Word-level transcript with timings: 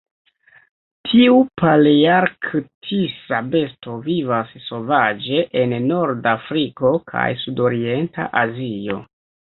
Tiu 1.09 1.35
palearktisa 1.63 3.43
besto 3.53 3.99
vivas 4.09 4.57
sovaĝe 4.71 5.47
en 5.65 5.79
Nord-Afriko 5.95 6.99
kaj 7.15 7.31
sudorienta 7.47 8.31
Azio. 8.47 9.03